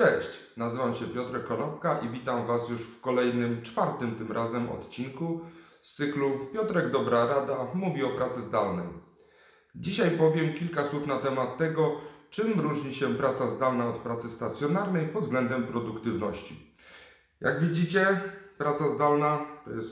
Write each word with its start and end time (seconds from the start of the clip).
Cześć, 0.00 0.40
nazywam 0.56 0.94
się 0.94 1.06
Piotrek 1.06 1.46
Konopka 1.46 1.98
i 1.98 2.08
witam 2.08 2.46
Was 2.46 2.68
już 2.68 2.82
w 2.82 3.00
kolejnym, 3.00 3.62
czwartym 3.62 4.14
tym 4.14 4.32
razem 4.32 4.68
odcinku 4.68 5.40
z 5.82 5.94
cyklu 5.94 6.30
Piotrek 6.52 6.90
Dobra 6.90 7.26
Rada 7.26 7.66
mówi 7.74 8.04
o 8.04 8.08
pracy 8.08 8.40
zdalnej. 8.40 8.86
Dzisiaj 9.74 10.10
powiem 10.10 10.54
kilka 10.54 10.84
słów 10.84 11.06
na 11.06 11.16
temat 11.16 11.58
tego, 11.58 12.00
czym 12.30 12.60
różni 12.60 12.94
się 12.94 13.14
praca 13.14 13.50
zdalna 13.50 13.88
od 13.88 13.98
pracy 13.98 14.28
stacjonarnej 14.28 15.06
pod 15.06 15.24
względem 15.24 15.64
produktywności. 15.64 16.74
Jak 17.40 17.60
widzicie, 17.60 18.20
praca 18.58 18.88
zdalna 18.88 19.46
to 19.64 19.70
jest 19.70 19.90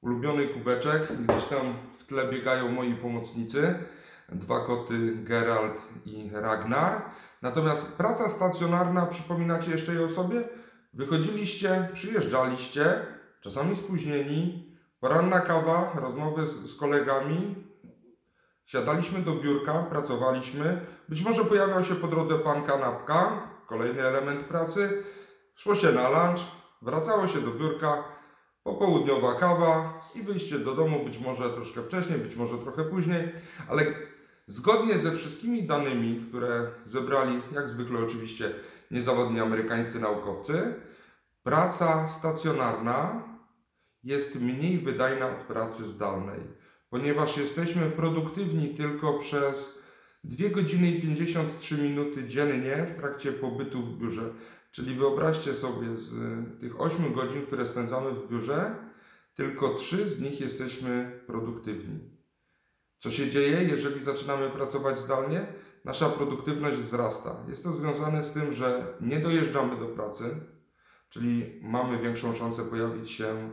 ulubiony 0.00 0.46
kubeczek, 0.46 1.02
gdzieś 1.12 1.44
tam 1.44 1.74
w 1.98 2.04
tle 2.04 2.24
biegają 2.28 2.68
moi 2.72 2.94
pomocnicy, 2.94 3.74
dwa 4.34 4.60
koty 4.66 5.16
Geralt 5.16 5.82
i 6.04 6.30
Ragnar. 6.32 7.02
Natomiast 7.42 7.96
praca 7.96 8.28
stacjonarna, 8.28 9.06
przypominacie 9.06 9.70
jeszcze 9.70 9.92
jej 9.92 10.04
o 10.04 10.10
sobie? 10.10 10.48
Wychodziliście, 10.94 11.88
przyjeżdżaliście, 11.92 13.06
czasami 13.40 13.76
spóźnieni, 13.76 14.72
poranna 15.00 15.40
kawa, 15.40 15.92
rozmowy 16.00 16.46
z, 16.46 16.50
z 16.50 16.76
kolegami, 16.76 17.68
siadaliśmy 18.64 19.20
do 19.20 19.34
biurka, 19.34 19.82
pracowaliśmy, 19.82 20.86
być 21.08 21.22
może 21.22 21.44
pojawiał 21.44 21.84
się 21.84 21.94
po 21.94 22.08
drodze 22.08 22.38
pan 22.38 22.62
kanapka, 22.62 23.48
kolejny 23.66 24.02
element 24.02 24.44
pracy, 24.44 25.04
szło 25.56 25.74
się 25.74 25.92
na 25.92 26.08
lunch, 26.08 26.40
wracało 26.82 27.28
się 27.28 27.40
do 27.40 27.50
biurka, 27.50 28.04
popołudniowa 28.62 29.34
kawa 29.34 30.00
i 30.14 30.22
wyjście 30.22 30.58
do 30.58 30.74
domu, 30.74 31.04
być 31.04 31.18
może 31.18 31.50
troszkę 31.50 31.82
wcześniej, 31.82 32.18
być 32.18 32.36
może 32.36 32.58
trochę 32.58 32.84
później, 32.84 33.32
ale 33.68 33.84
Zgodnie 34.46 34.98
ze 34.98 35.12
wszystkimi 35.12 35.62
danymi, 35.62 36.24
które 36.28 36.70
zebrali, 36.86 37.42
jak 37.52 37.70
zwykle 37.70 37.98
oczywiście, 37.98 38.54
niezawodni 38.90 39.40
amerykańscy 39.40 40.00
naukowcy, 40.00 40.74
praca 41.42 42.08
stacjonarna 42.08 43.28
jest 44.04 44.34
mniej 44.34 44.78
wydajna 44.78 45.26
od 45.26 45.44
pracy 45.46 45.84
zdalnej, 45.84 46.40
ponieważ 46.90 47.36
jesteśmy 47.36 47.90
produktywni 47.90 48.74
tylko 48.74 49.18
przez 49.18 49.74
2 50.24 50.48
godziny 50.48 50.90
i 50.90 51.00
53 51.02 51.78
minuty 51.78 52.28
dziennie 52.28 52.86
w 52.88 52.94
trakcie 52.94 53.32
pobytu 53.32 53.82
w 53.82 53.98
biurze. 53.98 54.30
Czyli 54.70 54.94
wyobraźcie 54.94 55.54
sobie, 55.54 55.96
z 55.96 56.10
tych 56.60 56.80
8 56.80 57.12
godzin, 57.12 57.46
które 57.46 57.66
spędzamy 57.66 58.10
w 58.10 58.28
biurze, 58.28 58.74
tylko 59.34 59.74
3 59.74 60.10
z 60.10 60.20
nich 60.20 60.40
jesteśmy 60.40 61.20
produktywni. 61.26 62.21
Co 63.02 63.10
się 63.10 63.30
dzieje, 63.30 63.62
jeżeli 63.62 64.04
zaczynamy 64.04 64.50
pracować 64.50 64.98
zdalnie? 64.98 65.46
Nasza 65.84 66.08
produktywność 66.08 66.78
wzrasta. 66.78 67.36
Jest 67.48 67.62
to 67.62 67.72
związane 67.72 68.22
z 68.22 68.32
tym, 68.32 68.52
że 68.52 68.94
nie 69.00 69.20
dojeżdżamy 69.20 69.76
do 69.76 69.88
pracy, 69.88 70.40
czyli 71.08 71.58
mamy 71.62 71.98
większą 71.98 72.34
szansę 72.34 72.64
pojawić 72.64 73.10
się 73.10 73.50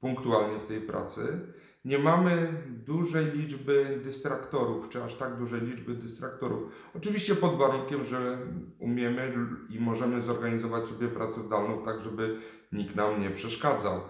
punktualnie 0.00 0.60
w 0.60 0.66
tej 0.66 0.80
pracy. 0.80 1.40
Nie 1.84 1.98
mamy 1.98 2.62
dużej 2.66 3.26
liczby 3.26 4.00
dystraktorów, 4.04 4.88
czy 4.88 5.04
aż 5.04 5.14
tak 5.14 5.38
dużej 5.38 5.60
liczby 5.60 5.94
dystraktorów. 5.94 6.72
Oczywiście 6.94 7.34
pod 7.34 7.54
warunkiem, 7.54 8.04
że 8.04 8.38
umiemy 8.78 9.34
i 9.68 9.80
możemy 9.80 10.22
zorganizować 10.22 10.86
sobie 10.86 11.08
pracę 11.08 11.40
zdalną 11.40 11.84
tak, 11.84 12.00
żeby 12.04 12.36
nikt 12.72 12.96
nam 12.96 13.20
nie 13.20 13.30
przeszkadzał 13.30 14.00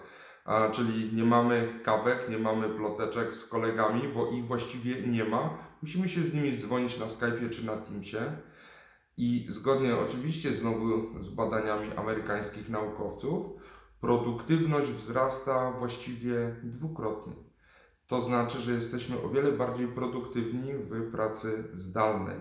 czyli 0.73 1.17
nie 1.17 1.25
mamy 1.25 1.81
kawek, 1.83 2.29
nie 2.31 2.39
mamy 2.39 2.69
ploteczek 2.69 3.35
z 3.35 3.47
kolegami, 3.47 4.03
bo 4.15 4.31
ich 4.31 4.47
właściwie 4.47 5.07
nie 5.07 5.25
ma. 5.25 5.59
Musimy 5.83 6.09
się 6.09 6.21
z 6.21 6.35
nimi 6.35 6.59
dzwonić 6.59 6.99
na 6.99 7.07
Skype'ie 7.07 7.51
czy 7.51 7.67
na 7.67 7.77
Teamsie. 7.77 8.19
I 9.17 9.47
zgodnie 9.49 9.97
oczywiście 9.97 10.53
znowu 10.53 11.23
z 11.23 11.29
badaniami 11.29 11.89
amerykańskich 11.97 12.69
naukowców, 12.69 13.47
produktywność 14.01 14.91
wzrasta 14.91 15.73
właściwie 15.73 16.57
dwukrotnie. 16.63 17.33
To 18.07 18.23
znaczy, 18.23 18.61
że 18.61 18.73
jesteśmy 18.73 19.23
o 19.23 19.29
wiele 19.29 19.53
bardziej 19.53 19.89
produktywni 19.89 20.73
w 20.75 21.11
pracy 21.11 21.65
zdalnej. 21.75 22.37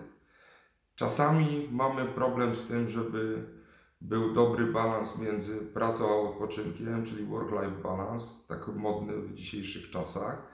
Czasami 0.95 1.69
mamy 1.71 2.05
problem 2.05 2.55
z 2.55 2.67
tym, 2.67 2.89
żeby 2.89 3.49
był 4.01 4.33
dobry 4.33 4.65
balans 4.65 5.17
między 5.17 5.57
pracą 5.57 6.09
a 6.09 6.29
odpoczynkiem, 6.29 7.05
czyli 7.05 7.25
work-life 7.25 7.81
balance, 7.83 8.25
tak 8.47 8.67
modny 8.67 9.13
w 9.13 9.33
dzisiejszych 9.33 9.89
czasach. 9.89 10.51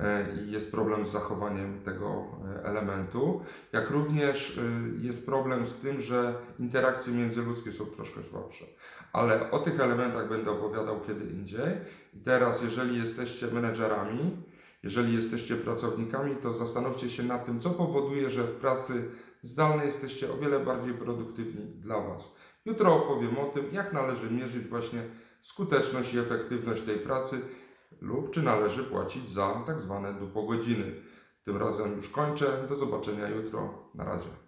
E, 0.00 0.26
I 0.46 0.50
jest 0.50 0.70
problem 0.70 1.06
z 1.06 1.10
zachowaniem 1.10 1.80
tego 1.82 2.26
e, 2.56 2.64
elementu, 2.64 3.40
jak 3.72 3.90
również 3.90 4.58
e, 4.58 4.62
jest 5.06 5.26
problem 5.26 5.66
z 5.66 5.76
tym, 5.76 6.00
że 6.00 6.34
interakcje 6.58 7.12
międzyludzkie 7.12 7.72
są 7.72 7.86
troszkę 7.86 8.22
słabsze. 8.22 8.64
Ale 9.12 9.50
o 9.50 9.58
tych 9.58 9.80
elementach 9.80 10.28
będę 10.28 10.50
opowiadał 10.50 11.00
kiedy 11.00 11.24
indziej. 11.24 11.72
I 12.14 12.20
teraz, 12.20 12.62
jeżeli 12.62 12.98
jesteście 12.98 13.46
menedżerami, 13.46 14.36
jeżeli 14.82 15.16
jesteście 15.16 15.56
pracownikami, 15.56 16.36
to 16.36 16.54
zastanówcie 16.54 17.10
się 17.10 17.22
nad 17.22 17.46
tym, 17.46 17.60
co 17.60 17.70
powoduje, 17.70 18.30
że 18.30 18.44
w 18.44 18.54
pracy 18.54 19.10
zdalnej 19.42 19.86
jesteście 19.86 20.32
o 20.32 20.36
wiele 20.36 20.60
bardziej 20.60 20.94
produktywni 20.94 21.66
dla 21.66 22.00
Was. 22.00 22.34
Jutro 22.64 22.94
opowiem 22.94 23.38
o 23.38 23.46
tym, 23.46 23.64
jak 23.72 23.92
należy 23.92 24.30
mierzyć 24.30 24.68
właśnie 24.68 25.02
skuteczność 25.42 26.14
i 26.14 26.18
efektywność 26.18 26.82
tej 26.82 26.98
pracy 26.98 27.40
lub 28.00 28.30
czy 28.30 28.42
należy 28.42 28.84
płacić 28.84 29.28
za 29.28 29.62
tak 29.66 29.80
zwane 29.80 30.12
dupogodziny. 30.12 31.02
Tym 31.44 31.56
razem 31.56 31.96
już 31.96 32.08
kończę. 32.08 32.66
Do 32.68 32.76
zobaczenia 32.76 33.28
jutro. 33.28 33.90
Na 33.94 34.04
razie. 34.04 34.43